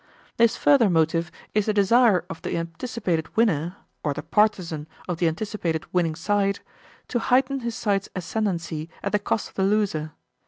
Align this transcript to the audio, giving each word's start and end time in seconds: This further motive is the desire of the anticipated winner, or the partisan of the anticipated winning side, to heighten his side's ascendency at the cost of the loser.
This 0.37 0.57
further 0.57 0.89
motive 0.89 1.31
is 1.53 1.67
the 1.67 1.75
desire 1.75 2.25
of 2.27 2.41
the 2.41 2.57
anticipated 2.57 3.37
winner, 3.37 3.75
or 4.03 4.15
the 4.15 4.23
partisan 4.23 4.87
of 5.07 5.19
the 5.19 5.27
anticipated 5.27 5.85
winning 5.93 6.15
side, 6.15 6.59
to 7.09 7.19
heighten 7.19 7.59
his 7.59 7.75
side's 7.75 8.09
ascendency 8.15 8.89
at 9.03 9.11
the 9.11 9.19
cost 9.19 9.49
of 9.49 9.53
the 9.53 9.63
loser. 9.63 10.13